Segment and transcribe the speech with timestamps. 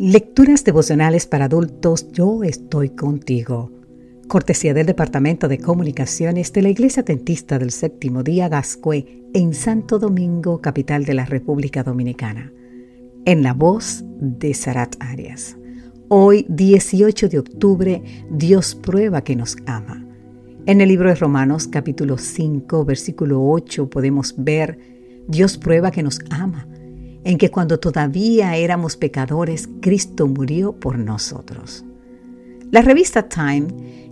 [0.00, 3.72] Lecturas devocionales para adultos, yo estoy contigo.
[4.28, 9.98] Cortesía del Departamento de Comunicaciones de la Iglesia Tentista del Séptimo Día Gascue en Santo
[9.98, 12.52] Domingo, capital de la República Dominicana.
[13.24, 15.56] En la voz de Sarat Arias.
[16.06, 20.06] Hoy, 18 de octubre, Dios prueba que nos ama.
[20.66, 24.78] En el libro de Romanos capítulo 5, versículo 8 podemos ver,
[25.26, 26.68] Dios prueba que nos ama
[27.24, 31.84] en que cuando todavía éramos pecadores, Cristo murió por nosotros.
[32.70, 33.66] La revista Time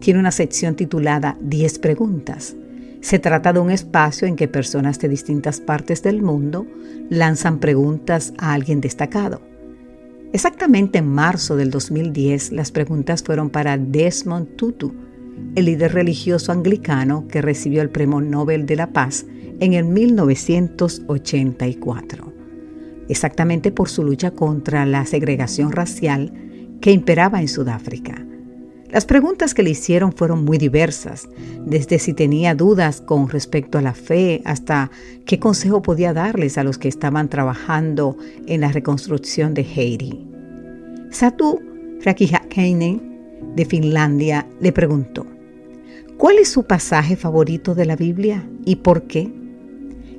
[0.00, 2.54] tiene una sección titulada 10 preguntas.
[3.00, 6.66] Se trata de un espacio en que personas de distintas partes del mundo
[7.10, 9.40] lanzan preguntas a alguien destacado.
[10.32, 14.94] Exactamente en marzo del 2010, las preguntas fueron para Desmond Tutu,
[15.54, 19.26] el líder religioso anglicano que recibió el Premio Nobel de la Paz
[19.60, 22.31] en el 1984
[23.12, 26.32] exactamente por su lucha contra la segregación racial
[26.80, 28.26] que imperaba en Sudáfrica.
[28.90, 31.26] Las preguntas que le hicieron fueron muy diversas,
[31.64, 34.90] desde si tenía dudas con respecto a la fe hasta
[35.24, 40.26] qué consejo podía darles a los que estaban trabajando en la reconstrucción de Haiti.
[41.10, 41.60] Satu
[42.04, 43.00] Rakihakainen
[43.56, 45.26] de Finlandia le preguntó,
[46.18, 49.32] ¿cuál es su pasaje favorito de la Biblia y por qué?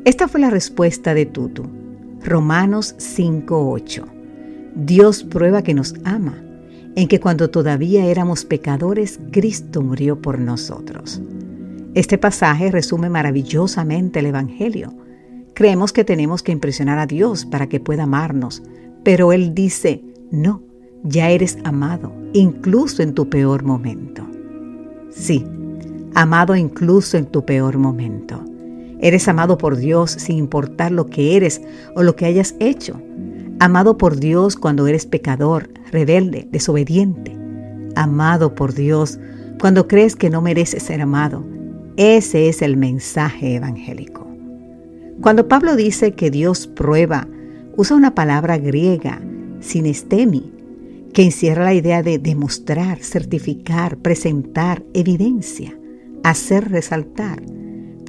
[0.03, 1.82] Esta fue la respuesta de Tutu.
[2.25, 4.05] Romanos 5:8.
[4.75, 6.41] Dios prueba que nos ama,
[6.95, 11.21] en que cuando todavía éramos pecadores, Cristo murió por nosotros.
[11.95, 14.93] Este pasaje resume maravillosamente el Evangelio.
[15.53, 18.63] Creemos que tenemos que impresionar a Dios para que pueda amarnos,
[19.03, 20.01] pero Él dice,
[20.31, 20.63] no,
[21.03, 24.25] ya eres amado, incluso en tu peor momento.
[25.09, 25.45] Sí,
[26.15, 28.42] amado incluso en tu peor momento.
[29.03, 31.61] Eres amado por Dios sin importar lo que eres
[31.93, 33.01] o lo que hayas hecho.
[33.59, 37.37] Amado por Dios cuando eres pecador, rebelde, desobediente.
[37.97, 39.19] Amado por Dios
[39.59, 41.45] cuando crees que no mereces ser amado.
[41.97, 44.25] Ese es el mensaje evangélico.
[45.19, 47.27] Cuando Pablo dice que Dios prueba,
[47.75, 49.21] usa una palabra griega,
[49.59, 50.49] sinestemi,
[51.11, 55.77] que encierra la idea de demostrar, certificar, presentar, evidencia,
[56.23, 57.43] hacer resaltar.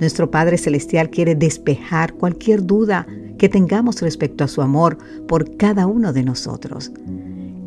[0.00, 3.06] Nuestro Padre Celestial quiere despejar cualquier duda
[3.38, 6.92] que tengamos respecto a su amor por cada uno de nosotros.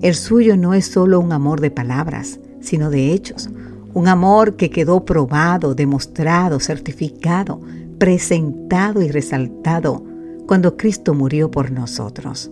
[0.02, 3.50] El suyo no es solo un amor de palabras, sino de hechos,
[3.94, 7.62] un amor que quedó probado, demostrado, certificado,
[7.98, 10.04] presentado y resaltado
[10.46, 12.52] cuando Cristo murió por nosotros.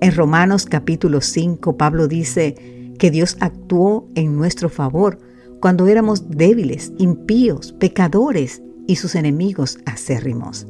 [0.00, 5.18] En Romanos capítulo 5, Pablo dice que Dios actuó en nuestro favor
[5.60, 10.66] cuando éramos débiles, impíos, pecadores y sus enemigos acérrimos.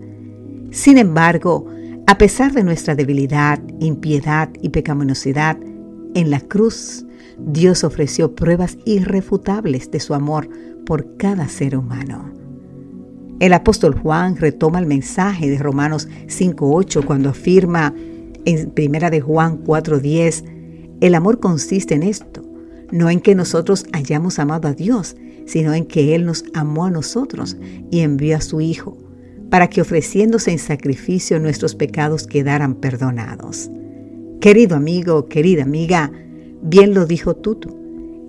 [0.70, 1.66] Sin embargo,
[2.06, 5.56] a pesar de nuestra debilidad, impiedad y pecaminosidad,
[6.14, 7.06] en la cruz
[7.38, 10.48] Dios ofreció pruebas irrefutables de su amor
[10.84, 12.32] por cada ser humano.
[13.40, 17.94] El apóstol Juan retoma el mensaje de Romanos 5.8 cuando afirma
[18.44, 22.42] en 1 de Juan 4.10, el amor consiste en esto,
[22.92, 25.16] no en que nosotros hayamos amado a Dios,
[25.46, 27.56] sino en que Él nos amó a nosotros
[27.90, 28.96] y envió a su Hijo,
[29.50, 33.70] para que ofreciéndose en sacrificio nuestros pecados quedaran perdonados.
[34.40, 36.10] Querido amigo, querida amiga,
[36.62, 37.76] bien lo dijo Tutu.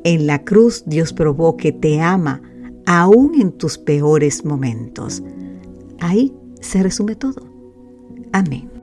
[0.04, 2.42] En la cruz Dios probó que te ama
[2.86, 5.24] aún en tus peores momentos.
[6.00, 7.42] Ahí se resume todo.
[8.32, 8.75] Amén.